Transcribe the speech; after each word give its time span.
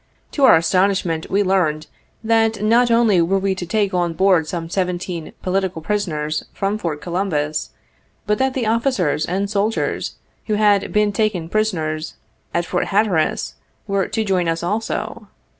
To 0.31 0.45
our 0.45 0.55
astonishment 0.55 1.29
we 1.29 1.43
learned 1.43 1.85
that 2.23 2.63
not 2.63 2.89
only 2.89 3.21
were 3.21 3.37
we 3.37 3.53
to 3.53 3.67
take 3.67 3.93
on 3.93 4.13
board 4.13 4.47
some 4.47 4.67
seventeen 4.67 5.31
"political 5.43 5.79
prisoners" 5.79 6.43
from 6.53 6.79
Fort 6.79 7.01
Columbus, 7.01 7.69
but 8.25 8.39
that 8.39 8.55
the 8.55 8.65
officers 8.65 9.27
and 9.27 9.47
soldiers 9.47 10.15
who 10.47 10.55
had 10.55 10.91
been 10.91 11.11
taken 11.13 11.49
prisoners 11.49 12.15
at 12.51 12.65
Fort 12.65 12.85
Hatter 12.85 13.19
as 13.19 13.53
were 13.85 14.07
to 14.07 14.23
join 14.25 14.47
us 14.47 14.63
also. 14.63 15.27